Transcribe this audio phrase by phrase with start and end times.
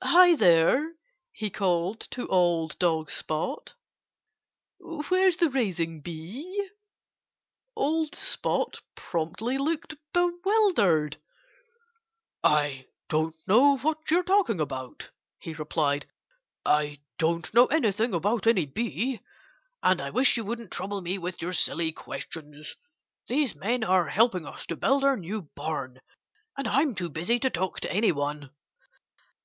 [0.00, 0.92] "Hi, there!"
[1.32, 3.74] he called to old dog Spot.
[4.78, 6.68] "Where's the raising bee?"
[7.74, 11.16] Old Spot promptly looked bewildered.
[12.44, 15.10] "I don't know what you're talking about,"
[15.40, 16.06] he replied.
[16.64, 19.18] "I don't know anything about any bee.
[19.82, 22.76] And I wish you wouldn't trouble me with your silly questions.
[23.26, 26.00] These men are helping us to build our new barn;
[26.56, 28.50] and I'm too busy to talk to anyone."